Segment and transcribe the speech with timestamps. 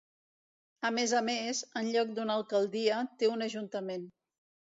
[0.87, 4.09] A més a més, en lloc d'una alcaldia té un ajuntament.